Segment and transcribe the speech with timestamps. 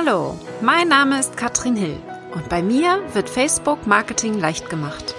[0.00, 1.96] Hallo, mein Name ist Katrin Hill
[2.32, 5.16] und bei mir wird Facebook Marketing leicht gemacht.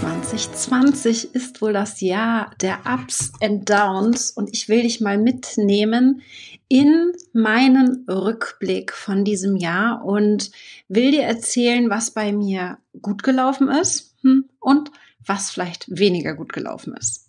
[0.00, 6.22] »2020 ist wohl das Jahr der Ups and Downs und ich will dich mal mitnehmen
[6.66, 10.50] in meinen Rückblick von diesem Jahr und
[10.88, 14.90] will dir erzählen, was bei mir gut gelaufen ist hm, und
[15.26, 17.28] was vielleicht weniger gut gelaufen ist.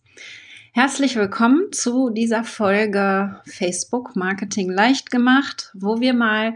[0.73, 6.55] Herzlich willkommen zu dieser Folge Facebook Marketing leicht gemacht, wo wir mal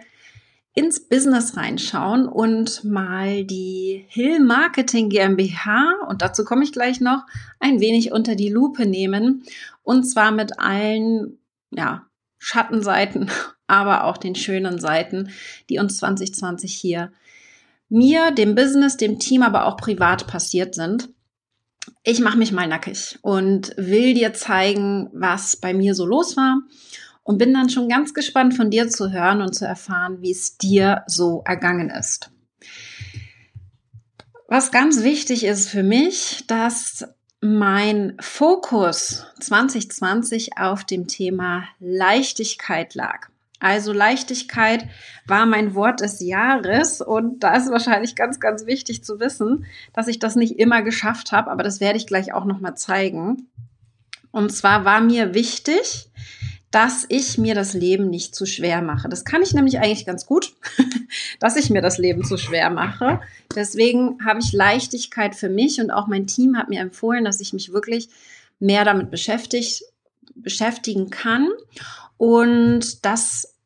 [0.73, 7.25] ins Business reinschauen und mal die Hill Marketing GmbH, und dazu komme ich gleich noch,
[7.59, 9.43] ein wenig unter die Lupe nehmen.
[9.83, 11.39] Und zwar mit allen,
[11.71, 12.07] ja,
[12.39, 13.29] Schattenseiten,
[13.67, 15.29] aber auch den schönen Seiten,
[15.69, 17.11] die uns 2020 hier
[17.89, 21.09] mir, dem Business, dem Team, aber auch privat passiert sind
[22.03, 26.61] ich mache mich mal nackig und will dir zeigen, was bei mir so los war
[27.23, 30.57] und bin dann schon ganz gespannt von dir zu hören und zu erfahren, wie es
[30.57, 32.31] dir so ergangen ist.
[34.47, 37.05] Was ganz wichtig ist für mich, dass
[37.41, 43.27] mein Fokus 2020 auf dem Thema Leichtigkeit lag.
[43.59, 44.87] Also Leichtigkeit
[45.25, 50.07] war mein Wort des Jahres und da ist wahrscheinlich ganz, ganz wichtig zu wissen, dass
[50.07, 53.47] ich das nicht immer geschafft habe, aber das werde ich gleich auch noch mal zeigen.
[54.31, 56.09] Und zwar war mir wichtig,
[56.71, 59.07] dass ich mir das Leben nicht zu schwer mache.
[59.09, 60.53] Das kann ich nämlich eigentlich ganz gut,
[61.39, 63.21] dass ich mir das Leben zu schwer mache.
[63.55, 67.53] Deswegen habe ich Leichtigkeit für mich und auch mein Team hat mir empfohlen, dass ich
[67.53, 68.09] mich wirklich
[68.59, 69.83] mehr damit beschäftigt,
[70.35, 71.47] beschäftigen kann.
[72.17, 73.57] Und das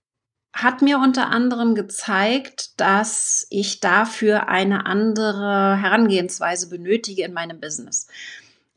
[0.54, 8.08] hat mir unter anderem gezeigt, dass ich dafür eine andere Herangehensweise benötige in meinem Business.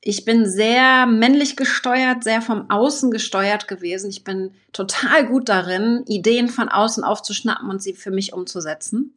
[0.01, 4.11] Ich bin sehr männlich gesteuert, sehr vom Außen gesteuert gewesen.
[4.11, 9.15] Ich bin total gut darin, Ideen von außen aufzuschnappen und sie für mich umzusetzen.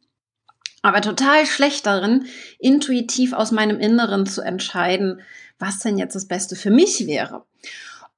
[0.82, 2.26] Aber total schlecht darin,
[2.58, 5.20] intuitiv aus meinem Inneren zu entscheiden,
[5.58, 7.44] was denn jetzt das Beste für mich wäre.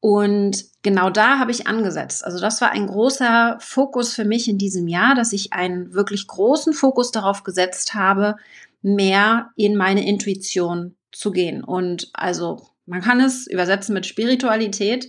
[0.00, 2.24] Und genau da habe ich angesetzt.
[2.24, 6.26] Also das war ein großer Fokus für mich in diesem Jahr, dass ich einen wirklich
[6.26, 8.36] großen Fokus darauf gesetzt habe,
[8.82, 11.62] mehr in meine Intuition zu gehen.
[11.62, 15.08] Und also man kann es übersetzen mit Spiritualität.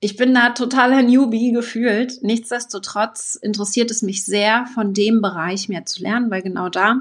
[0.00, 2.22] Ich bin da totaler Newbie gefühlt.
[2.22, 7.00] Nichtsdestotrotz interessiert es mich sehr, von dem Bereich mehr zu lernen, weil genau da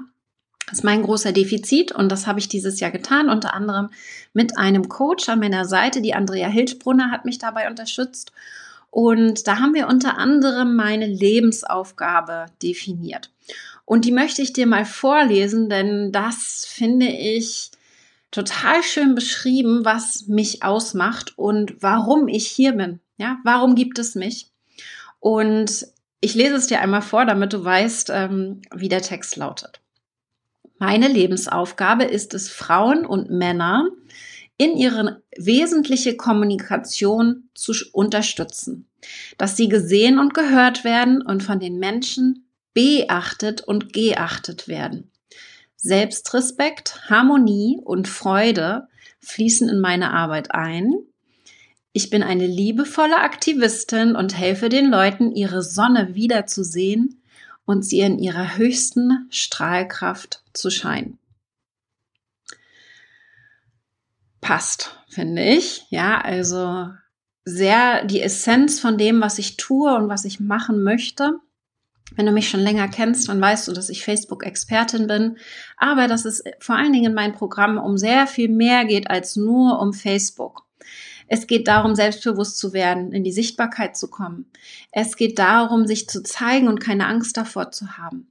[0.68, 3.90] das ist mein großer Defizit und das habe ich dieses Jahr getan, unter anderem
[4.34, 6.02] mit einem Coach an meiner Seite.
[6.02, 8.32] Die Andrea Hilschbrunner hat mich dabei unterstützt.
[8.90, 13.32] Und da haben wir unter anderem meine Lebensaufgabe definiert.
[13.86, 17.72] Und die möchte ich dir mal vorlesen, denn das finde ich
[18.32, 23.00] total schön beschrieben, was mich ausmacht und warum ich hier bin.
[23.18, 24.48] Ja, warum gibt es mich?
[25.20, 25.88] Und
[26.22, 29.83] ich lese es dir einmal vor, damit du weißt, ähm, wie der Text lautet.
[30.86, 33.88] Meine Lebensaufgabe ist es, Frauen und Männer
[34.58, 38.90] in ihre wesentliche Kommunikation zu unterstützen,
[39.38, 45.10] dass sie gesehen und gehört werden und von den Menschen beachtet und geachtet werden.
[45.78, 48.90] Selbstrespekt, Harmonie und Freude
[49.22, 50.92] fließen in meine Arbeit ein.
[51.94, 57.23] Ich bin eine liebevolle Aktivistin und helfe den Leuten, ihre Sonne wiederzusehen
[57.66, 61.18] und sie in ihrer höchsten Strahlkraft zu scheinen.
[64.42, 65.86] Passt, finde ich.
[65.90, 66.90] Ja, also
[67.46, 71.40] sehr die Essenz von dem, was ich tue und was ich machen möchte.
[72.16, 75.38] Wenn du mich schon länger kennst, dann weißt du, dass ich Facebook-Expertin bin,
[75.78, 79.36] aber dass es vor allen Dingen in meinem Programm um sehr viel mehr geht als
[79.36, 80.63] nur um Facebook.
[81.34, 84.46] Es geht darum, selbstbewusst zu werden, in die Sichtbarkeit zu kommen.
[84.92, 88.28] Es geht darum, sich zu zeigen und keine Angst davor zu haben.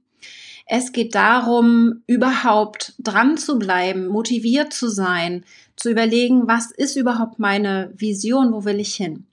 [0.67, 5.43] Es geht darum, überhaupt dran zu bleiben, motiviert zu sein,
[5.75, 9.27] zu überlegen, was ist überhaupt meine Vision, wo will ich hin.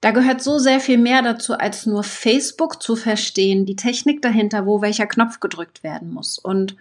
[0.00, 4.64] Da gehört so sehr viel mehr dazu, als nur Facebook zu verstehen, die Technik dahinter,
[4.64, 6.38] wo welcher Knopf gedrückt werden muss.
[6.38, 6.74] Und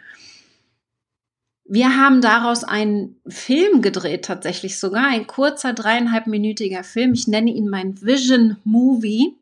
[1.69, 7.14] wir haben daraus einen Film gedreht, tatsächlich sogar ein kurzer dreieinhalbminütiger Film.
[7.14, 9.36] Ich nenne ihn mein Vision Movie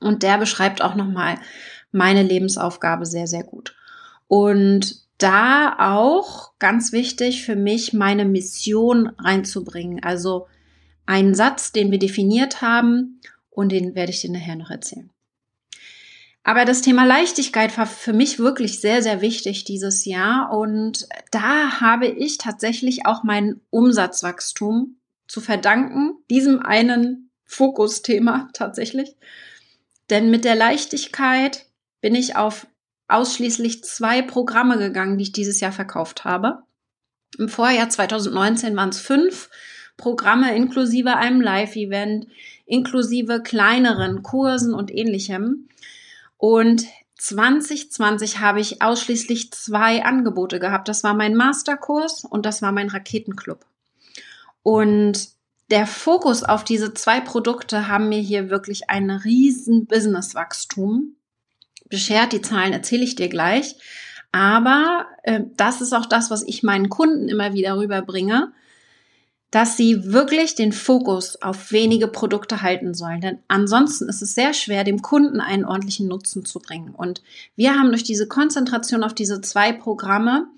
[0.00, 1.38] und der beschreibt auch nochmal
[1.92, 3.74] meine Lebensaufgabe sehr, sehr gut.
[4.26, 10.02] Und da auch ganz wichtig für mich, meine Mission reinzubringen.
[10.02, 10.46] Also
[11.06, 13.20] einen Satz, den wir definiert haben
[13.50, 15.10] und den werde ich dir nachher noch erzählen.
[16.44, 20.56] Aber das Thema Leichtigkeit war für mich wirklich sehr, sehr wichtig dieses Jahr.
[20.56, 24.96] Und da habe ich tatsächlich auch mein Umsatzwachstum
[25.26, 29.16] zu verdanken, diesem einen Fokusthema tatsächlich.
[30.10, 31.66] Denn mit der Leichtigkeit
[32.00, 32.66] bin ich auf
[33.08, 36.62] ausschließlich zwei Programme gegangen, die ich dieses Jahr verkauft habe.
[37.38, 39.50] Im Vorjahr 2019 waren es fünf
[39.96, 42.26] Programme inklusive einem Live-Event,
[42.66, 45.68] inklusive kleineren Kursen und ähnlichem.
[46.38, 46.86] Und
[47.18, 50.88] 2020 habe ich ausschließlich zwei Angebote gehabt.
[50.88, 53.66] Das war mein Masterkurs und das war mein Raketenclub.
[54.62, 55.28] Und
[55.70, 61.16] der Fokus auf diese zwei Produkte haben mir hier wirklich ein riesen Businesswachstum
[61.90, 62.32] beschert.
[62.32, 63.76] Die Zahlen erzähle ich dir gleich.
[64.30, 68.52] Aber äh, das ist auch das, was ich meinen Kunden immer wieder rüberbringe
[69.50, 73.20] dass sie wirklich den Fokus auf wenige Produkte halten sollen.
[73.20, 76.94] Denn ansonsten ist es sehr schwer, dem Kunden einen ordentlichen Nutzen zu bringen.
[76.94, 77.22] Und
[77.56, 80.48] wir haben durch diese Konzentration auf diese zwei Programme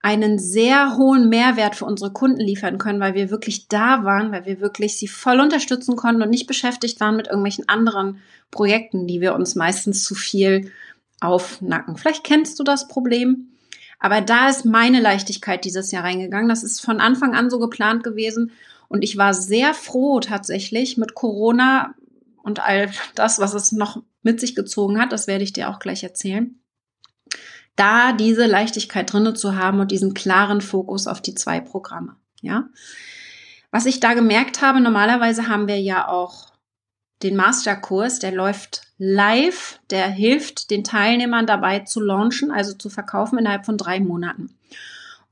[0.00, 4.46] einen sehr hohen Mehrwert für unsere Kunden liefern können, weil wir wirklich da waren, weil
[4.46, 8.20] wir wirklich sie voll unterstützen konnten und nicht beschäftigt waren mit irgendwelchen anderen
[8.52, 10.70] Projekten, die wir uns meistens zu viel
[11.20, 11.96] aufnacken.
[11.96, 13.55] Vielleicht kennst du das Problem.
[13.98, 16.48] Aber da ist meine Leichtigkeit dieses Jahr reingegangen.
[16.48, 18.52] Das ist von Anfang an so geplant gewesen.
[18.88, 21.94] Und ich war sehr froh tatsächlich mit Corona
[22.42, 25.12] und all das, was es noch mit sich gezogen hat.
[25.12, 26.60] Das werde ich dir auch gleich erzählen.
[27.74, 32.16] Da diese Leichtigkeit drinne zu haben und diesen klaren Fokus auf die zwei Programme.
[32.40, 32.68] Ja.
[33.70, 36.52] Was ich da gemerkt habe, normalerweise haben wir ja auch
[37.22, 43.38] den Masterkurs, der läuft live, der hilft den Teilnehmern dabei zu launchen, also zu verkaufen
[43.38, 44.54] innerhalb von drei Monaten.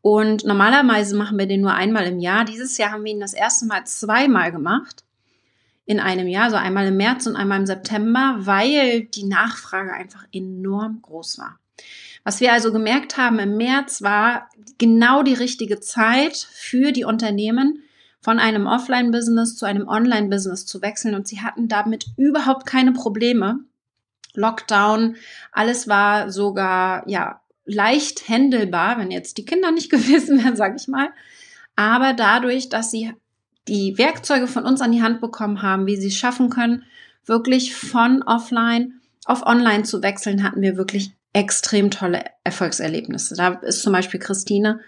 [0.00, 2.44] Und normalerweise machen wir den nur einmal im Jahr.
[2.44, 5.02] Dieses Jahr haben wir ihn das erste Mal zweimal gemacht.
[5.86, 10.24] In einem Jahr, so einmal im März und einmal im September, weil die Nachfrage einfach
[10.32, 11.58] enorm groß war.
[12.22, 14.48] Was wir also gemerkt haben im März war
[14.78, 17.83] genau die richtige Zeit für die Unternehmen,
[18.24, 23.58] von einem Offline-Business zu einem Online-Business zu wechseln und sie hatten damit überhaupt keine Probleme.
[24.32, 25.16] Lockdown,
[25.52, 30.88] alles war sogar, ja, leicht händelbar, wenn jetzt die Kinder nicht gewesen wären, sage ich
[30.88, 31.10] mal.
[31.76, 33.12] Aber dadurch, dass sie
[33.68, 36.84] die Werkzeuge von uns an die Hand bekommen haben, wie sie es schaffen können,
[37.26, 43.34] wirklich von offline auf online zu wechseln, hatten wir wirklich extrem tolle Erfolgserlebnisse.
[43.36, 44.80] Da ist zum Beispiel Christine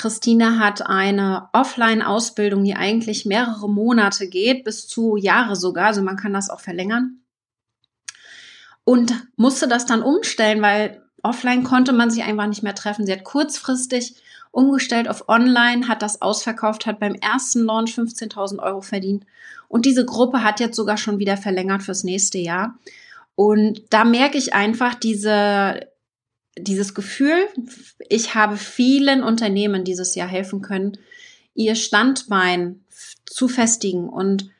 [0.00, 5.88] Christine hat eine Offline-Ausbildung, die eigentlich mehrere Monate geht, bis zu Jahre sogar.
[5.88, 7.20] Also man kann das auch verlängern.
[8.82, 13.04] Und musste das dann umstellen, weil offline konnte man sich einfach nicht mehr treffen.
[13.04, 14.14] Sie hat kurzfristig
[14.52, 19.26] umgestellt auf online, hat das ausverkauft, hat beim ersten Launch 15.000 Euro verdient.
[19.68, 22.78] Und diese Gruppe hat jetzt sogar schon wieder verlängert fürs nächste Jahr.
[23.34, 25.90] Und da merke ich einfach diese
[26.62, 27.46] dieses Gefühl,
[28.08, 30.98] ich habe vielen Unternehmen dieses Jahr helfen können,
[31.54, 32.84] ihr Standbein
[33.26, 34.50] zu festigen und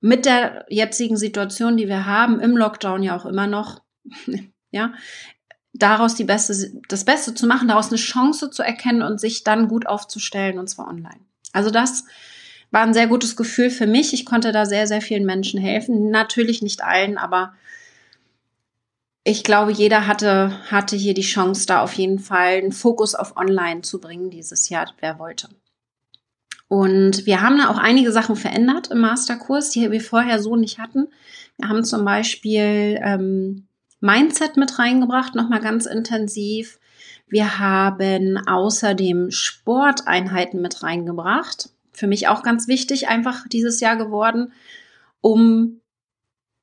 [0.00, 3.82] mit der jetzigen Situation, die wir haben, im Lockdown ja auch immer noch,
[4.70, 4.92] ja,
[5.72, 9.68] daraus die beste, das Beste zu machen, daraus eine Chance zu erkennen und sich dann
[9.68, 11.20] gut aufzustellen und zwar online.
[11.52, 12.04] Also das
[12.70, 14.12] war ein sehr gutes Gefühl für mich.
[14.12, 16.10] Ich konnte da sehr, sehr vielen Menschen helfen.
[16.10, 17.54] Natürlich nicht allen, aber
[19.24, 23.36] ich glaube, jeder hatte, hatte hier die Chance, da auf jeden Fall einen Fokus auf
[23.36, 25.48] Online zu bringen dieses Jahr, wer wollte.
[26.66, 30.78] Und wir haben da auch einige Sachen verändert im Masterkurs, die wir vorher so nicht
[30.78, 31.08] hatten.
[31.58, 33.66] Wir haben zum Beispiel ähm,
[34.00, 36.80] Mindset mit reingebracht, nochmal ganz intensiv.
[37.28, 41.68] Wir haben außerdem Sporteinheiten mit reingebracht.
[41.92, 44.52] Für mich auch ganz wichtig, einfach dieses Jahr geworden,
[45.20, 45.81] um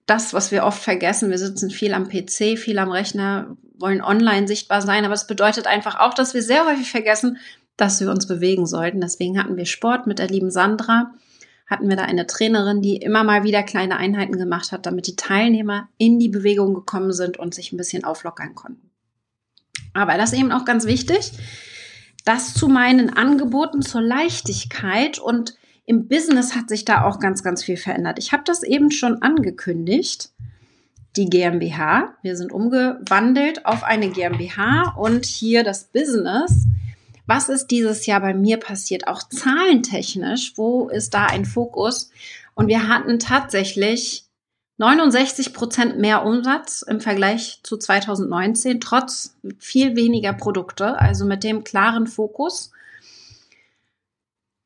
[0.09, 1.29] das, was wir oft vergessen.
[1.29, 5.67] Wir sitzen viel am PC, viel am Rechner, wollen online sichtbar sein, aber es bedeutet
[5.67, 7.37] einfach auch, dass wir sehr häufig vergessen,
[7.77, 9.01] dass wir uns bewegen sollten.
[9.01, 11.13] Deswegen hatten wir Sport mit der lieben Sandra,
[11.67, 15.15] hatten wir da eine Trainerin, die immer mal wieder kleine Einheiten gemacht hat, damit die
[15.15, 18.89] Teilnehmer in die Bewegung gekommen sind und sich ein bisschen auflockern konnten.
[19.93, 21.31] Aber das ist eben auch ganz wichtig.
[22.25, 25.55] Das zu meinen Angeboten zur Leichtigkeit und
[25.89, 28.19] im Business hat sich da auch ganz, ganz viel verändert.
[28.19, 30.29] Ich habe das eben schon angekündigt.
[31.15, 32.13] Die GmbH.
[32.21, 36.67] Wir sind umgewandelt auf eine GmbH und hier das Business.
[37.25, 39.07] Was ist dieses Jahr bei mir passiert?
[39.07, 40.53] Auch zahlentechnisch.
[40.57, 42.11] Wo ist da ein Fokus?
[42.53, 44.25] Und wir hatten tatsächlich
[44.77, 51.63] 69 Prozent mehr Umsatz im Vergleich zu 2019, trotz viel weniger Produkte, also mit dem
[51.63, 52.69] klaren Fokus.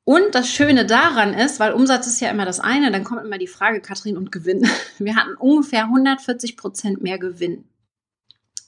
[0.05, 3.37] Und das Schöne daran ist, weil Umsatz ist ja immer das eine, dann kommt immer
[3.37, 4.67] die Frage, Katrin, und Gewinn.
[4.99, 7.63] Wir hatten ungefähr 140 Prozent mehr Gewinn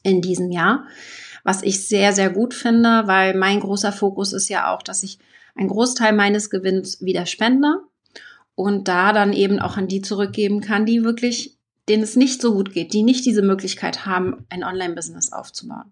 [0.01, 0.85] in diesem Jahr,
[1.43, 5.19] was ich sehr, sehr gut finde, weil mein großer Fokus ist ja auch, dass ich
[5.55, 7.81] einen Großteil meines Gewinns wieder spende
[8.55, 11.57] und da dann eben auch an die zurückgeben kann, die wirklich,
[11.89, 15.91] denen es nicht so gut geht, die nicht diese Möglichkeit haben, ein Online-Business aufzubauen.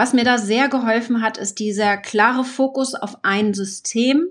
[0.00, 4.28] Was mir da sehr geholfen hat, ist dieser klare Fokus auf ein System.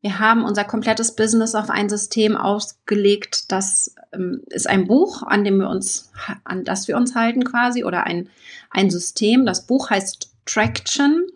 [0.00, 3.52] Wir haben unser komplettes Business auf ein System ausgelegt.
[3.52, 6.10] Das ähm, ist ein Buch, an dem wir uns,
[6.44, 8.30] an das wir uns halten quasi, oder ein,
[8.70, 9.44] ein System.
[9.44, 11.26] Das Buch heißt Traction.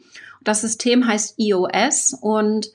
[0.42, 2.70] Das System heißt EOS und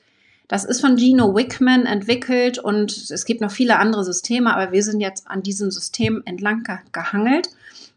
[0.46, 4.84] das ist von Gino Wickman entwickelt und es gibt noch viele andere Systeme, aber wir
[4.84, 6.62] sind jetzt an diesem System entlang
[6.92, 7.48] gehangelt.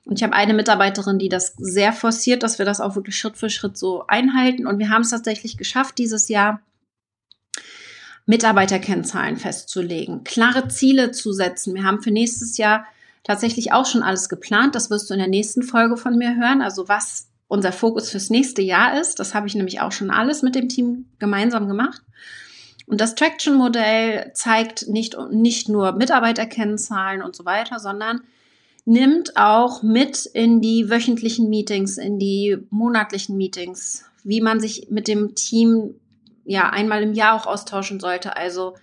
[0.05, 3.37] Und ich habe eine Mitarbeiterin, die das sehr forciert, dass wir das auch wirklich Schritt
[3.37, 4.67] für Schritt so einhalten.
[4.67, 6.61] Und wir haben es tatsächlich geschafft, dieses Jahr
[8.25, 11.73] Mitarbeiterkennzahlen festzulegen, klare Ziele zu setzen.
[11.73, 12.85] Wir haben für nächstes Jahr
[13.23, 14.75] tatsächlich auch schon alles geplant.
[14.75, 16.61] Das wirst du in der nächsten Folge von mir hören.
[16.61, 19.19] Also was unser Fokus fürs nächste Jahr ist.
[19.19, 22.01] Das habe ich nämlich auch schon alles mit dem Team gemeinsam gemacht.
[22.87, 28.21] Und das Traction-Modell zeigt nicht, nicht nur Mitarbeiterkennzahlen und so weiter, sondern
[28.85, 35.07] nimmt auch mit in die wöchentlichen Meetings, in die monatlichen Meetings, wie man sich mit
[35.07, 35.95] dem Team
[36.45, 38.35] ja einmal im Jahr auch austauschen sollte.
[38.35, 38.73] Also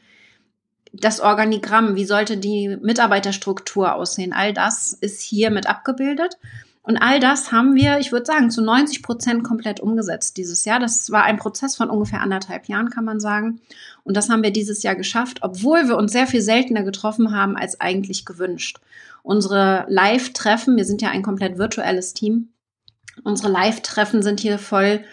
[0.92, 6.38] das Organigramm, wie sollte die Mitarbeiterstruktur aussehen, all das ist hier mit abgebildet.
[6.82, 10.80] Und all das haben wir, ich würde sagen, zu 90 Prozent komplett umgesetzt dieses Jahr.
[10.80, 13.60] Das war ein Prozess von ungefähr anderthalb Jahren, kann man sagen.
[14.02, 17.56] Und das haben wir dieses Jahr geschafft, obwohl wir uns sehr viel seltener getroffen haben
[17.56, 18.80] als eigentlich gewünscht.
[19.22, 22.52] Unsere Live-Treffen, wir sind ja ein komplett virtuelles Team.
[23.24, 25.04] Unsere Live-Treffen sind hier voll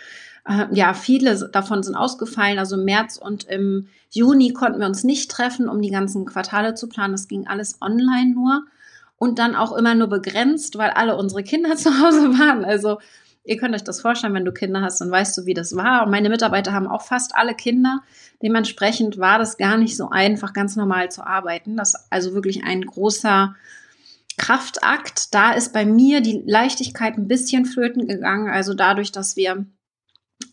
[0.48, 2.60] äh, ja, viele davon sind ausgefallen.
[2.60, 6.74] Also im März und im Juni konnten wir uns nicht treffen, um die ganzen Quartale
[6.74, 7.12] zu planen.
[7.12, 8.64] Das ging alles online nur
[9.18, 12.64] und dann auch immer nur begrenzt, weil alle unsere Kinder zu Hause waren.
[12.64, 13.00] Also
[13.44, 16.04] ihr könnt euch das vorstellen, wenn du Kinder hast, dann weißt du, wie das war.
[16.04, 18.02] Und meine Mitarbeiter haben auch fast alle Kinder.
[18.42, 21.76] Dementsprechend war das gar nicht so einfach, ganz normal zu arbeiten.
[21.76, 23.56] Das ist also wirklich ein großer
[24.38, 25.34] Kraftakt.
[25.34, 28.50] Da ist bei mir die Leichtigkeit ein bisschen flöten gegangen.
[28.50, 29.66] Also dadurch, dass wir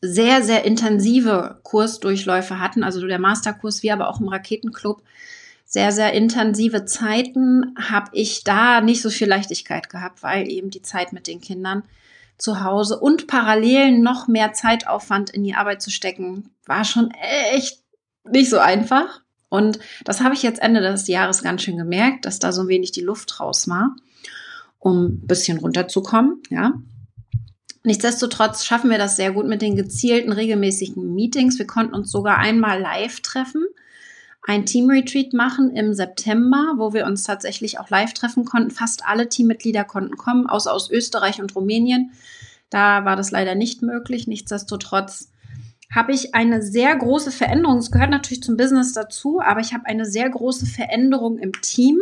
[0.01, 5.03] sehr, sehr intensive Kursdurchläufe hatten, also der Masterkurs, wie aber auch im Raketenclub,
[5.67, 10.83] sehr, sehr intensive Zeiten habe ich da nicht so viel Leichtigkeit gehabt, weil eben die
[10.83, 11.83] Zeit mit den Kindern
[12.39, 17.81] zu Hause und parallel noch mehr Zeitaufwand in die Arbeit zu stecken, war schon echt
[18.25, 19.24] nicht so einfach.
[19.55, 22.69] Und das habe ich jetzt Ende des Jahres ganz schön gemerkt, dass da so ein
[22.69, 23.95] wenig die Luft raus war,
[24.79, 26.75] um ein bisschen runterzukommen, ja.
[27.87, 31.59] Nichtsdestotrotz schaffen wir das sehr gut mit den gezielten regelmäßigen Meetings.
[31.59, 33.67] Wir konnten uns sogar einmal live treffen
[34.47, 38.71] ein Team-Retreat machen im September, wo wir uns tatsächlich auch live treffen konnten.
[38.71, 42.13] Fast alle Teammitglieder konnten kommen, außer aus Österreich und Rumänien.
[42.69, 44.27] Da war das leider nicht möglich.
[44.27, 45.31] Nichtsdestotrotz
[45.95, 47.79] habe ich eine sehr große Veränderung.
[47.79, 52.01] Es gehört natürlich zum Business dazu, aber ich habe eine sehr große Veränderung im Team.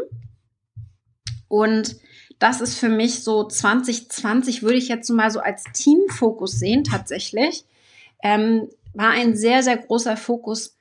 [1.49, 1.97] Und
[2.39, 7.67] das ist für mich so 2020, würde ich jetzt mal so als Teamfokus sehen, tatsächlich.
[8.23, 10.77] Ähm, war ein sehr, sehr großer Fokus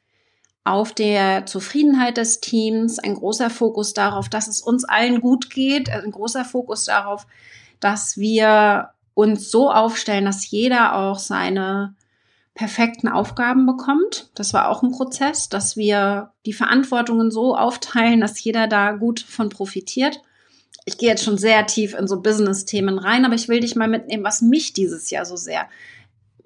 [0.63, 5.89] auf der Zufriedenheit des Teams, ein großer Fokus darauf, dass es uns allen gut geht,
[5.89, 7.27] ein großer Fokus darauf,
[7.79, 11.95] dass wir uns so aufstellen, dass jeder auch seine
[12.53, 14.29] perfekten Aufgaben bekommt.
[14.35, 19.21] Das war auch ein Prozess, dass wir die Verantwortungen so aufteilen, dass jeder da gut
[19.21, 20.21] von profitiert.
[20.85, 23.87] Ich gehe jetzt schon sehr tief in so Business-Themen rein, aber ich will dich mal
[23.87, 25.67] mitnehmen, was mich dieses Jahr so sehr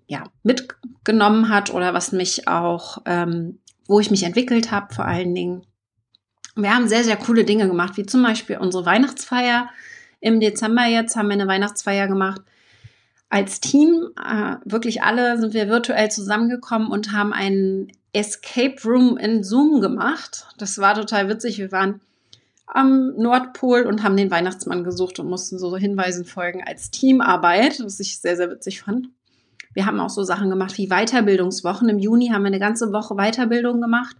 [0.07, 5.33] ja, mitgenommen hat oder was mich auch ähm, wo ich mich entwickelt habe, vor allen
[5.35, 5.65] Dingen.
[6.55, 9.69] Wir haben sehr, sehr coole Dinge gemacht, wie zum Beispiel unsere Weihnachtsfeier.
[10.21, 12.41] Im Dezember jetzt haben wir eine Weihnachtsfeier gemacht.
[13.29, 19.43] Als Team, äh, wirklich alle sind wir virtuell zusammengekommen und haben einen Escape Room in
[19.43, 20.47] Zoom gemacht.
[20.57, 21.57] Das war total witzig.
[21.57, 22.01] Wir waren
[22.67, 27.99] am Nordpol und haben den Weihnachtsmann gesucht und mussten so Hinweisen folgen als Teamarbeit, was
[27.99, 29.09] ich sehr, sehr witzig fand.
[29.73, 31.89] Wir haben auch so Sachen gemacht wie Weiterbildungswochen.
[31.89, 34.15] Im Juni haben wir eine ganze Woche Weiterbildung gemacht,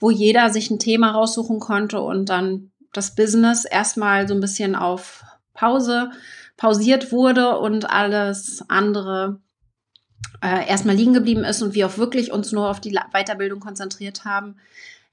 [0.00, 4.74] wo jeder sich ein Thema raussuchen konnte und dann das Business erstmal so ein bisschen
[4.74, 6.10] auf Pause
[6.58, 9.40] pausiert wurde und alles andere
[10.42, 14.26] äh, erstmal liegen geblieben ist und wir auch wirklich uns nur auf die Weiterbildung konzentriert
[14.26, 14.56] haben.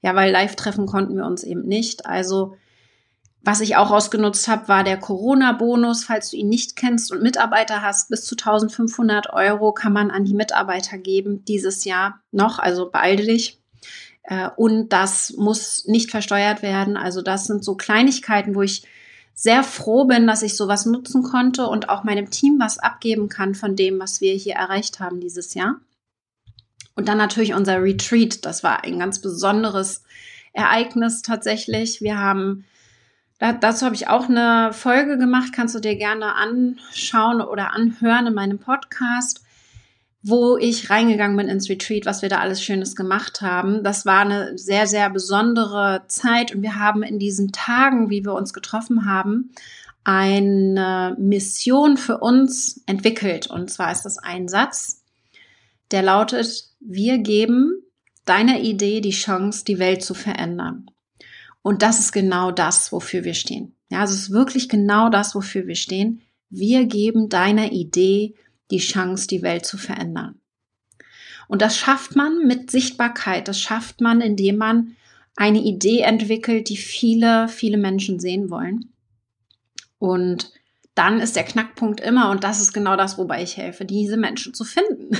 [0.02, 2.04] Ja, weil live treffen konnten wir uns eben nicht.
[2.04, 2.56] Also
[3.42, 6.04] was ich auch ausgenutzt habe, war der Corona-Bonus.
[6.04, 10.24] Falls du ihn nicht kennst und Mitarbeiter hast, bis zu 1500 Euro kann man an
[10.24, 12.58] die Mitarbeiter geben dieses Jahr noch.
[12.58, 13.60] Also beeile dich.
[14.24, 16.96] Äh, und das muss nicht versteuert werden.
[16.96, 18.82] Also das sind so Kleinigkeiten, wo ich
[19.38, 23.54] sehr froh bin, dass ich sowas nutzen konnte und auch meinem Team was abgeben kann
[23.54, 25.76] von dem, was wir hier erreicht haben dieses Jahr.
[26.94, 28.46] Und dann natürlich unser Retreat.
[28.46, 30.02] Das war ein ganz besonderes
[30.54, 32.00] Ereignis tatsächlich.
[32.00, 32.64] Wir haben
[33.38, 38.28] da, dazu habe ich auch eine Folge gemacht, kannst du dir gerne anschauen oder anhören
[38.28, 39.42] in meinem Podcast,
[40.28, 43.84] wo ich reingegangen bin ins Retreat, was wir da alles Schönes gemacht haben.
[43.84, 48.34] Das war eine sehr, sehr besondere Zeit und wir haben in diesen Tagen, wie wir
[48.34, 49.52] uns getroffen haben,
[50.02, 53.46] eine Mission für uns entwickelt.
[53.46, 55.04] Und zwar ist das ein Satz,
[55.92, 57.84] der lautet, wir geben
[58.24, 60.90] deiner Idee die Chance, die Welt zu verändern.
[61.62, 63.76] Und das ist genau das, wofür wir stehen.
[63.90, 66.20] Ja, es ist wirklich genau das, wofür wir stehen.
[66.50, 68.34] Wir geben deiner Idee
[68.70, 70.40] die Chance, die Welt zu verändern.
[71.48, 73.48] Und das schafft man mit Sichtbarkeit.
[73.48, 74.96] Das schafft man, indem man
[75.36, 78.92] eine Idee entwickelt, die viele, viele Menschen sehen wollen.
[79.98, 80.52] Und
[80.94, 84.54] dann ist der Knackpunkt immer, und das ist genau das, wobei ich helfe, diese Menschen
[84.54, 85.10] zu finden.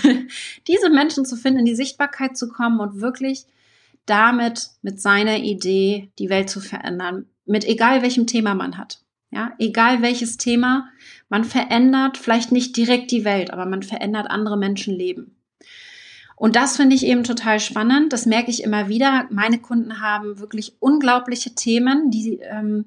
[0.67, 3.45] diese Menschen zu finden, in die Sichtbarkeit zu kommen und wirklich
[4.07, 7.27] damit mit seiner Idee die Welt zu verändern.
[7.45, 9.01] Mit egal welchem Thema man hat.
[9.31, 10.89] Ja, egal welches Thema,
[11.29, 15.37] man verändert vielleicht nicht direkt die Welt, aber man verändert andere Menschenleben.
[16.37, 18.13] Und das finde ich eben total spannend.
[18.13, 19.27] Das merke ich immer wieder.
[19.31, 22.85] Meine Kunden haben wirklich unglaubliche Themen, die, ähm,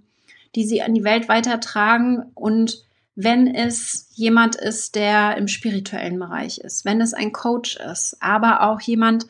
[0.56, 2.32] die sie an die Welt weitertragen.
[2.36, 8.18] Und wenn es jemand ist, der im spirituellen Bereich ist, wenn es ein Coach ist,
[8.22, 9.26] aber auch jemand,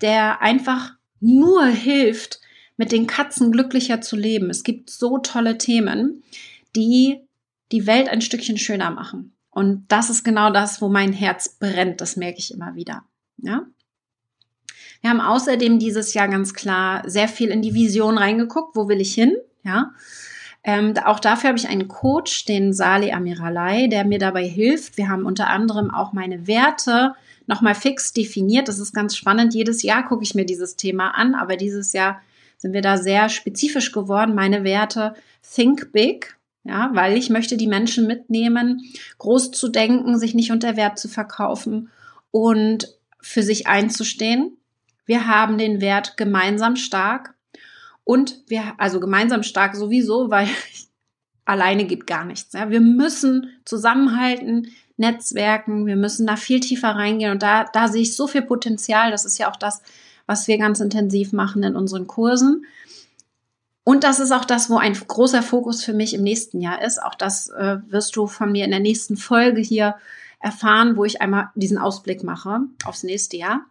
[0.00, 2.40] der einfach nur hilft,
[2.78, 4.48] mit den Katzen glücklicher zu leben.
[4.48, 6.22] Es gibt so tolle Themen,
[6.74, 7.20] die
[7.70, 9.34] die Welt ein Stückchen schöner machen.
[9.50, 12.00] Und das ist genau das, wo mein Herz brennt.
[12.00, 13.04] Das merke ich immer wieder.
[13.38, 13.66] Ja.
[15.00, 18.76] Wir haben außerdem dieses Jahr ganz klar sehr viel in die Vision reingeguckt.
[18.76, 19.36] Wo will ich hin?
[19.64, 19.92] Ja.
[20.62, 24.96] Ähm, auch dafür habe ich einen Coach, den Saleh Amiralai, der mir dabei hilft.
[24.96, 27.14] Wir haben unter anderem auch meine Werte
[27.46, 28.68] nochmal fix definiert.
[28.68, 29.54] Das ist ganz spannend.
[29.54, 32.20] Jedes Jahr gucke ich mir dieses Thema an, aber dieses Jahr
[32.58, 34.34] sind wir da sehr spezifisch geworden.
[34.34, 35.14] Meine Werte
[35.54, 38.82] Think Big, ja, weil ich möchte die Menschen mitnehmen,
[39.18, 41.90] groß zu denken, sich nicht unter Wert zu verkaufen
[42.30, 44.58] und für sich einzustehen.
[45.06, 47.34] Wir haben den Wert gemeinsam stark
[48.04, 50.48] und wir, also gemeinsam stark sowieso, weil
[51.46, 52.52] alleine geht gar nichts.
[52.52, 52.68] Ja.
[52.68, 54.68] Wir müssen zusammenhalten,
[54.98, 55.86] Netzwerken.
[55.86, 59.10] Wir müssen da viel tiefer reingehen und da, da sehe ich so viel Potenzial.
[59.10, 59.80] Das ist ja auch das,
[60.28, 62.66] was wir ganz intensiv machen in unseren Kursen.
[63.82, 67.02] Und das ist auch das, wo ein großer Fokus für mich im nächsten Jahr ist.
[67.02, 69.96] Auch das äh, wirst du von mir in der nächsten Folge hier
[70.38, 73.62] erfahren, wo ich einmal diesen Ausblick mache aufs nächste Jahr.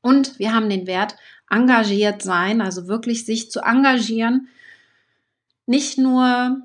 [0.00, 1.16] Und wir haben den Wert
[1.50, 4.46] engagiert sein, also wirklich sich zu engagieren,
[5.66, 6.60] nicht nur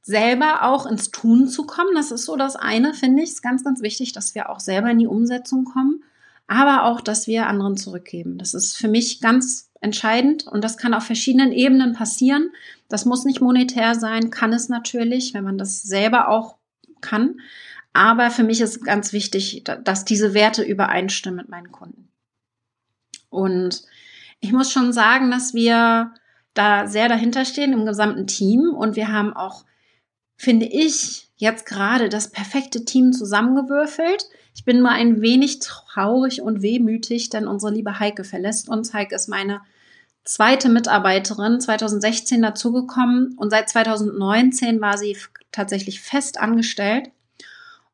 [0.00, 1.94] selber auch ins Tun zu kommen.
[1.94, 3.28] Das ist so das eine, finde ich.
[3.28, 6.02] Ist ganz, ganz wichtig, dass wir auch selber in die Umsetzung kommen,
[6.48, 8.38] aber auch, dass wir anderen zurückgeben.
[8.38, 12.50] Das ist für mich ganz entscheidend und das kann auf verschiedenen Ebenen passieren.
[12.88, 16.56] Das muss nicht monetär sein, kann es natürlich, wenn man das selber auch
[17.00, 17.40] kann.
[17.92, 22.08] Aber für mich ist ganz wichtig, dass diese Werte übereinstimmen mit meinen Kunden.
[23.28, 23.82] Und
[24.40, 26.12] ich muss schon sagen, dass wir
[26.54, 29.64] da sehr dahinter stehen im gesamten Team und wir haben auch
[30.38, 34.24] finde ich, jetzt gerade das perfekte Team zusammengewürfelt.
[34.58, 38.92] Ich bin nur ein wenig traurig und wehmütig, denn unsere liebe Heike verlässt uns.
[38.92, 39.60] Heike ist meine
[40.24, 45.16] zweite Mitarbeiterin, 2016 dazugekommen und seit 2019 war sie
[45.52, 47.12] tatsächlich fest angestellt.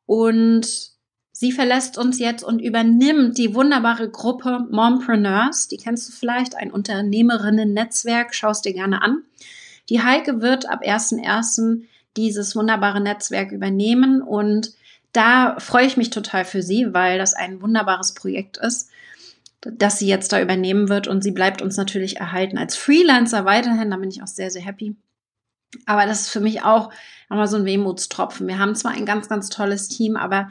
[0.07, 0.93] Und
[1.33, 5.69] sie verlässt uns jetzt und übernimmt die wunderbare Gruppe Mompreneurs.
[5.69, 9.23] Die kennst du vielleicht, ein Unternehmerinnen-Netzwerk, schaust dir gerne an.
[9.91, 11.83] Die Heike wird ab 1.1
[12.17, 14.23] dieses wunderbare Netzwerk übernehmen.
[14.23, 14.73] Und
[15.15, 18.91] da freue ich mich total für sie, weil das ein wunderbares Projekt ist,
[19.61, 21.07] das sie jetzt da übernehmen wird.
[21.07, 23.91] Und sie bleibt uns natürlich erhalten als Freelancer weiterhin.
[23.91, 24.97] Da bin ich auch sehr, sehr happy.
[25.87, 26.91] Aber das ist für mich auch
[27.29, 28.49] einmal so ein Wehmutstropfen.
[28.49, 30.49] Wir haben zwar ein ganz, ganz tolles Team, aber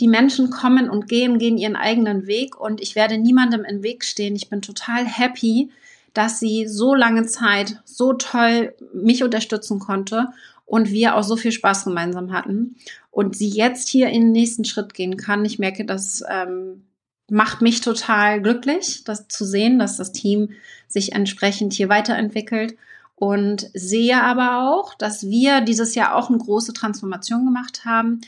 [0.00, 4.04] die Menschen kommen und gehen, gehen ihren eigenen Weg und ich werde niemandem im Weg
[4.04, 4.36] stehen.
[4.36, 5.70] Ich bin total happy,
[6.14, 10.28] dass sie so lange Zeit so toll mich unterstützen konnte
[10.68, 12.76] und wir auch so viel Spaß gemeinsam hatten
[13.10, 15.44] und sie jetzt hier in den nächsten Schritt gehen kann.
[15.46, 16.84] Ich merke, das ähm,
[17.30, 20.50] macht mich total glücklich, das zu sehen, dass das Team
[20.86, 22.76] sich entsprechend hier weiterentwickelt
[23.14, 28.20] und sehe aber auch, dass wir dieses Jahr auch eine große Transformation gemacht haben.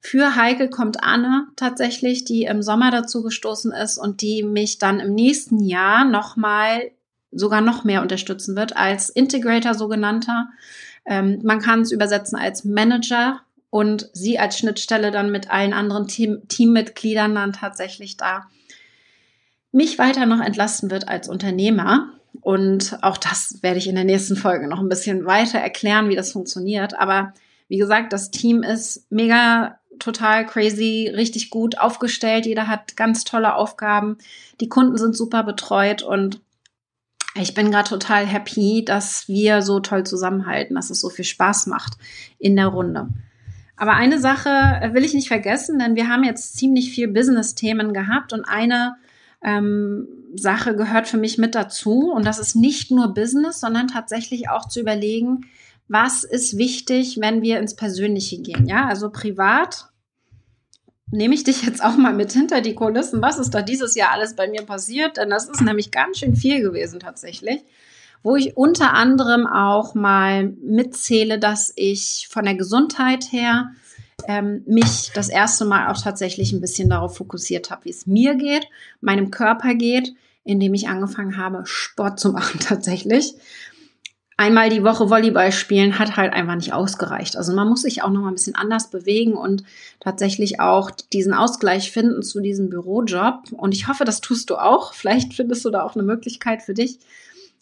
[0.00, 4.98] Für Heike kommt Anne tatsächlich, die im Sommer dazu gestoßen ist und die mich dann
[4.98, 6.90] im nächsten Jahr nochmal
[7.30, 10.48] sogar noch mehr unterstützen wird als Integrator sogenannter
[11.10, 16.06] Ähm, man kann es übersetzen als Manager und sie als Schnittstelle dann mit allen anderen
[16.06, 18.46] Team Teammitgliedern dann tatsächlich da
[19.72, 22.08] mich weiter noch entlasten wird als Unternehmer.
[22.40, 26.16] Und auch das werde ich in der nächsten Folge noch ein bisschen weiter erklären, wie
[26.16, 26.98] das funktioniert.
[26.98, 27.34] Aber
[27.68, 32.46] wie gesagt, das Team ist mega total crazy, richtig gut aufgestellt.
[32.46, 34.16] Jeder hat ganz tolle Aufgaben.
[34.60, 36.40] Die Kunden sind super betreut und
[37.34, 41.66] ich bin gerade total happy, dass wir so toll zusammenhalten, dass es so viel Spaß
[41.66, 41.94] macht
[42.38, 43.08] in der Runde.
[43.76, 48.32] Aber eine Sache will ich nicht vergessen, denn wir haben jetzt ziemlich viel Business-Themen gehabt
[48.32, 48.96] und eine
[49.42, 52.10] ähm, Sache gehört für mich mit dazu.
[52.12, 55.46] Und das ist nicht nur Business, sondern tatsächlich auch zu überlegen,
[55.88, 58.66] was ist wichtig, wenn wir ins Persönliche gehen.
[58.66, 59.89] Ja, also privat
[61.10, 63.22] nehme ich dich jetzt auch mal mit hinter die Kulissen.
[63.22, 65.16] Was ist da dieses Jahr alles bei mir passiert?
[65.16, 67.62] Denn das ist nämlich ganz schön viel gewesen tatsächlich.
[68.22, 73.70] Wo ich unter anderem auch mal mitzähle, dass ich von der Gesundheit her
[74.28, 78.34] ähm, mich das erste Mal auch tatsächlich ein bisschen darauf fokussiert habe, wie es mir
[78.34, 78.66] geht,
[79.00, 80.12] meinem Körper geht,
[80.44, 83.34] indem ich angefangen habe, Sport zu machen tatsächlich.
[84.40, 87.36] Einmal die Woche Volleyball spielen hat halt einfach nicht ausgereicht.
[87.36, 89.64] Also man muss sich auch noch mal ein bisschen anders bewegen und
[90.00, 93.52] tatsächlich auch diesen Ausgleich finden zu diesem Bürojob.
[93.52, 94.94] Und ich hoffe, das tust du auch.
[94.94, 97.00] Vielleicht findest du da auch eine Möglichkeit für dich.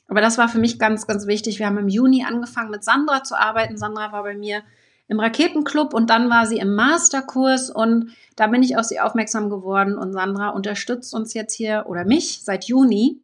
[0.07, 1.59] Aber das war für mich ganz, ganz wichtig.
[1.59, 3.77] Wir haben im Juni angefangen mit Sandra zu arbeiten.
[3.77, 4.63] Sandra war bei mir
[5.09, 9.51] im Raketenclub und dann war sie im Masterkurs und da bin ich auf sie aufmerksam
[9.51, 13.21] geworden und Sandra unterstützt uns jetzt hier oder mich seit Juni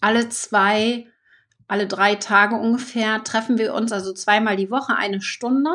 [0.00, 1.08] alle zwei,
[1.66, 5.70] alle drei Tage ungefähr treffen wir uns also zweimal die Woche eine Stunde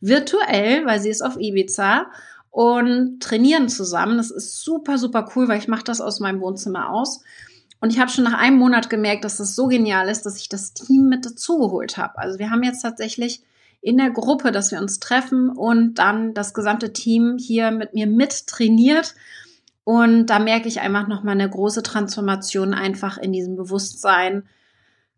[0.00, 2.06] virtuell, weil sie ist auf Ibiza
[2.50, 4.16] und trainieren zusammen.
[4.16, 7.22] Das ist super, super cool, weil ich mache das aus meinem Wohnzimmer aus.
[7.80, 10.48] Und ich habe schon nach einem Monat gemerkt, dass das so genial ist, dass ich
[10.48, 12.18] das Team mit dazugeholt habe.
[12.18, 13.42] Also wir haben jetzt tatsächlich
[13.82, 18.06] in der Gruppe, dass wir uns treffen und dann das gesamte Team hier mit mir
[18.06, 19.14] mit trainiert.
[19.84, 24.44] Und da merke ich einfach nochmal eine große Transformation einfach in diesem Bewusstsein,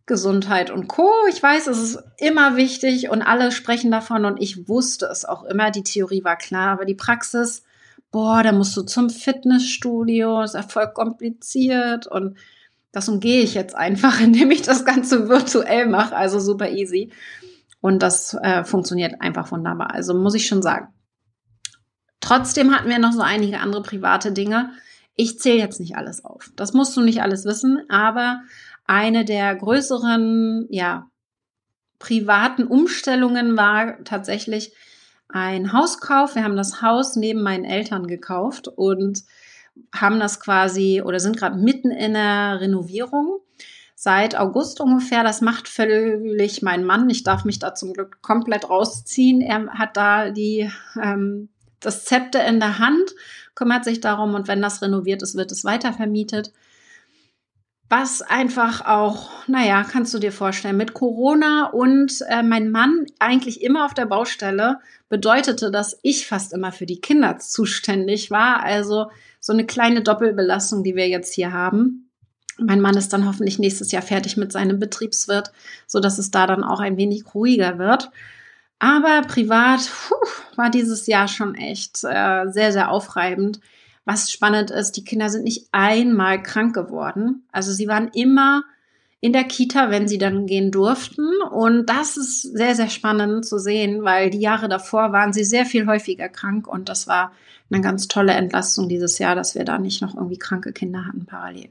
[0.06, 1.10] Gesundheit und Co.
[1.28, 5.42] Ich weiß, es ist immer wichtig und alle sprechen davon und ich wusste es auch
[5.44, 5.72] immer.
[5.72, 7.64] Die Theorie war klar, aber die Praxis,
[8.12, 12.38] boah, da musst du zum Fitnessstudio, ist ja voll kompliziert und
[12.92, 17.12] das umgehe ich jetzt einfach, indem ich das Ganze virtuell mache, also super easy.
[17.80, 19.92] Und das äh, funktioniert einfach wunderbar.
[19.92, 20.88] Also muss ich schon sagen.
[22.20, 24.70] Trotzdem hatten wir noch so einige andere private Dinge.
[25.14, 26.50] Ich zähle jetzt nicht alles auf.
[26.56, 28.42] Das musst du nicht alles wissen, aber
[28.86, 31.10] eine der größeren, ja,
[31.98, 34.72] privaten Umstellungen war tatsächlich
[35.28, 36.34] ein Hauskauf.
[36.34, 39.22] Wir haben das Haus neben meinen Eltern gekauft und
[39.94, 43.40] haben das quasi oder sind gerade mitten in der Renovierung
[43.94, 45.24] seit August ungefähr.
[45.24, 47.10] Das macht völlig mein Mann.
[47.10, 49.40] Ich darf mich da zum Glück komplett rausziehen.
[49.40, 50.70] Er hat da die,
[51.02, 51.48] ähm,
[51.80, 53.14] das Zepter in der Hand,
[53.54, 56.52] kümmert sich darum und wenn das renoviert ist, wird es weiter vermietet.
[57.88, 63.62] Was einfach auch, naja, kannst du dir vorstellen, mit Corona und äh, mein Mann eigentlich
[63.62, 68.64] immer auf der Baustelle bedeutete, dass ich fast immer für die Kinder zuständig war.
[68.64, 72.10] Also so eine kleine Doppelbelastung, die wir jetzt hier haben.
[72.58, 75.52] Mein Mann ist dann hoffentlich nächstes Jahr fertig mit seinem Betriebswirt,
[75.86, 78.10] so dass es da dann auch ein wenig ruhiger wird.
[78.80, 80.14] Aber privat puh,
[80.56, 83.60] war dieses Jahr schon echt äh, sehr, sehr aufreibend.
[84.06, 87.44] Was spannend ist, die Kinder sind nicht einmal krank geworden.
[87.52, 88.62] Also sie waren immer
[89.20, 91.26] in der Kita, wenn sie dann gehen durften.
[91.50, 95.66] Und das ist sehr, sehr spannend zu sehen, weil die Jahre davor waren sie sehr
[95.66, 96.68] viel häufiger krank.
[96.68, 97.32] Und das war
[97.68, 101.26] eine ganz tolle Entlastung dieses Jahr, dass wir da nicht noch irgendwie kranke Kinder hatten
[101.26, 101.70] parallel.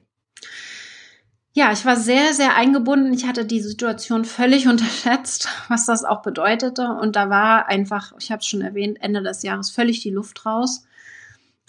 [1.54, 3.14] Ja, ich war sehr, sehr eingebunden.
[3.14, 6.90] Ich hatte die Situation völlig unterschätzt, was das auch bedeutete.
[6.90, 10.46] Und da war einfach, ich habe es schon erwähnt, Ende des Jahres völlig die Luft
[10.46, 10.85] raus.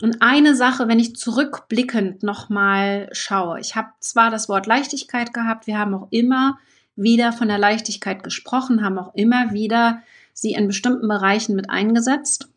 [0.02, 5.66] Und eine Sache, wenn ich zurückblickend nochmal schaue, ich habe zwar das Wort Leichtigkeit gehabt,
[5.66, 6.58] wir haben auch immer
[6.96, 12.48] wieder von der Leichtigkeit gesprochen, haben auch immer wieder sie in bestimmten Bereichen mit eingesetzt.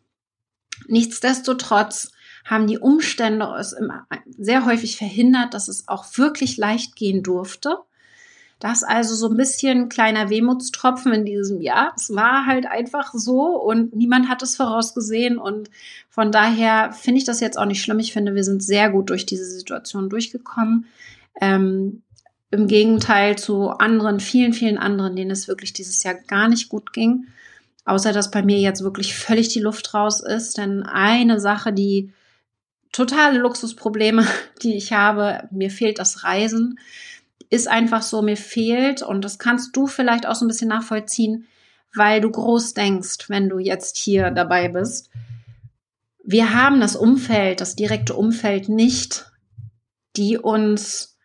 [0.86, 2.12] Nichtsdestotrotz
[2.44, 3.76] haben die Umstände es
[4.26, 7.78] sehr häufig verhindert, dass es auch wirklich leicht gehen durfte.
[8.60, 11.94] Das also so ein bisschen kleiner Wehmutstropfen in diesem Jahr.
[11.96, 15.70] Es war halt einfach so und niemand hat es vorausgesehen und
[16.10, 17.98] von daher finde ich das jetzt auch nicht schlimm.
[17.98, 20.84] Ich finde, wir sind sehr gut durch diese Situation durchgekommen.
[21.40, 22.02] Ähm,
[22.50, 26.92] Im Gegenteil zu anderen, vielen, vielen anderen, denen es wirklich dieses Jahr gar nicht gut
[26.92, 27.28] ging.
[27.86, 30.58] Außer dass bei mir jetzt wirklich völlig die Luft raus ist.
[30.58, 32.12] Denn eine Sache, die
[32.92, 34.26] totale Luxusprobleme,
[34.62, 35.48] die ich habe.
[35.50, 36.78] Mir fehlt das Reisen.
[37.50, 41.46] Ist einfach so, mir fehlt, und das kannst du vielleicht auch so ein bisschen nachvollziehen,
[41.94, 45.10] weil du groß denkst, wenn du jetzt hier dabei bist.
[46.24, 49.30] Wir haben das Umfeld, das direkte Umfeld nicht,
[50.16, 51.18] die uns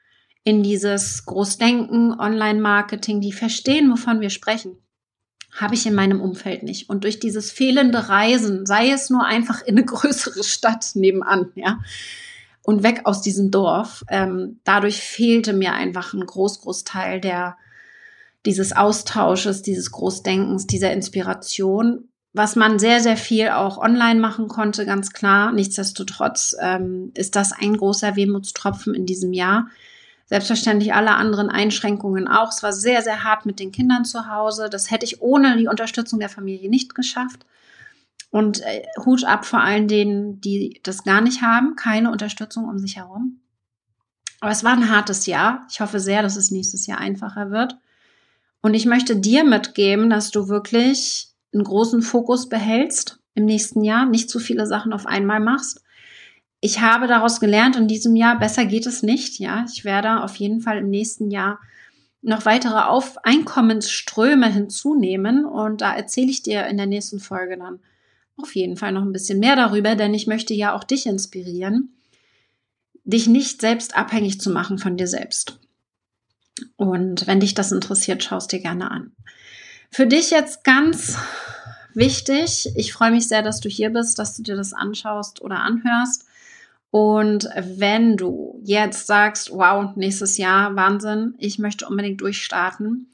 [0.44, 4.78] in dieses Großdenken, Online-Marketing, die verstehen, wovon wir sprechen
[5.56, 6.90] habe ich in meinem Umfeld nicht.
[6.90, 11.80] Und durch dieses fehlende Reisen, sei es nur einfach in eine größere Stadt nebenan, ja,
[12.66, 17.58] und weg aus diesem Dorf, ähm, dadurch fehlte mir einfach ein groß, Großteil der,
[18.46, 24.86] dieses Austausches, dieses Großdenkens, dieser Inspiration, was man sehr, sehr viel auch online machen konnte,
[24.86, 25.52] ganz klar.
[25.54, 29.68] Nichtsdestotrotz ähm, ist das ein großer Wehmutstropfen in diesem Jahr,
[30.28, 32.50] Selbstverständlich alle anderen Einschränkungen auch.
[32.50, 34.70] Es war sehr, sehr hart mit den Kindern zu Hause.
[34.72, 37.46] Das hätte ich ohne die Unterstützung der Familie nicht geschafft.
[38.36, 42.80] Und äh, Hut ab vor allen denen, die das gar nicht haben, keine Unterstützung um
[42.80, 43.40] sich herum.
[44.42, 45.66] Aber es war ein hartes Jahr.
[45.72, 47.78] Ich hoffe sehr, dass es nächstes Jahr einfacher wird.
[48.62, 54.06] Und ich möchte dir mitgeben, dass du wirklich einen großen Fokus behältst im nächsten Jahr,
[54.06, 55.86] nicht zu viele Sachen auf einmal machst
[56.66, 59.38] ich habe daraus gelernt in diesem Jahr, besser geht es nicht.
[59.38, 61.60] Ja, ich werde auf jeden Fall im nächsten Jahr
[62.24, 67.82] noch weitere auf Einkommensströme hinzunehmen und da erzähle ich dir in der nächsten Folge dann
[68.38, 71.96] auf jeden Fall noch ein bisschen mehr darüber, denn ich möchte ja auch dich inspirieren,
[73.04, 75.60] dich nicht selbst abhängig zu machen von dir selbst.
[76.76, 79.12] Und wenn dich das interessiert, schaust dir gerne an.
[79.92, 81.18] Für dich jetzt ganz
[81.94, 85.60] wichtig, ich freue mich sehr, dass du hier bist, dass du dir das anschaust oder
[85.60, 86.26] anhörst.
[86.92, 93.12] Und wenn du jetzt sagst, wow, nächstes Jahr, Wahnsinn, ich möchte unbedingt durchstarten,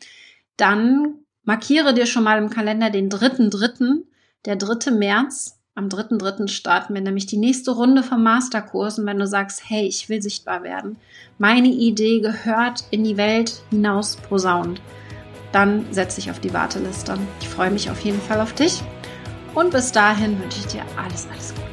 [0.57, 4.05] dann markiere dir schon mal im Kalender den dritten, dritten,
[4.45, 5.57] der dritte März.
[5.73, 8.99] Am dritten, dritten starten wir nämlich die nächste Runde vom Masterkurs.
[8.99, 10.97] Und wenn du sagst, hey, ich will sichtbar werden,
[11.37, 14.81] meine Idee gehört in die Welt hinaus posaunt,
[15.53, 17.17] dann setze ich auf die Warteliste.
[17.39, 18.81] Ich freue mich auf jeden Fall auf dich.
[19.55, 21.70] Und bis dahin wünsche ich dir alles, alles Gute.